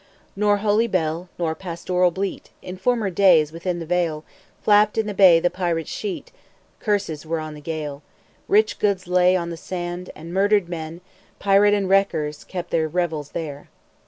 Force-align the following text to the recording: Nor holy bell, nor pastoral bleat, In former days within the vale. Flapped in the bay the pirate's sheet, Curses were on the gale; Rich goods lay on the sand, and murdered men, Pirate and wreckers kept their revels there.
Nor 0.35 0.57
holy 0.65 0.87
bell, 0.87 1.29
nor 1.37 1.53
pastoral 1.53 2.09
bleat, 2.09 2.49
In 2.63 2.75
former 2.75 3.11
days 3.11 3.51
within 3.51 3.77
the 3.77 3.85
vale. 3.85 4.25
Flapped 4.63 4.97
in 4.97 5.05
the 5.05 5.13
bay 5.13 5.39
the 5.39 5.51
pirate's 5.51 5.91
sheet, 5.91 6.31
Curses 6.79 7.23
were 7.23 7.39
on 7.39 7.53
the 7.53 7.61
gale; 7.61 8.01
Rich 8.47 8.79
goods 8.79 9.05
lay 9.07 9.35
on 9.35 9.51
the 9.51 9.57
sand, 9.57 10.09
and 10.15 10.33
murdered 10.33 10.67
men, 10.67 11.01
Pirate 11.37 11.75
and 11.75 11.87
wreckers 11.87 12.43
kept 12.43 12.71
their 12.71 12.87
revels 12.87 13.29
there. 13.33 13.69